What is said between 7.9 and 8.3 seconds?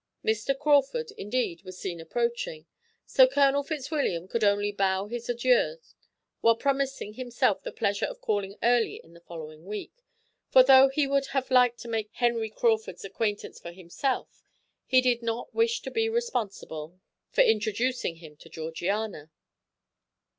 of